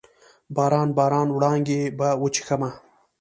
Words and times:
باران، 0.55 0.89
باران 0.97 1.27
وړانګې 1.31 1.81
به 1.97 2.07
وچیښمه 2.21 2.69